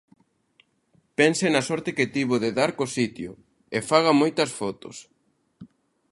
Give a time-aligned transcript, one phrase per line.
[1.19, 3.31] Pense na sorte que tivo de dar co sitio;
[3.77, 4.97] e faga moitas fotos.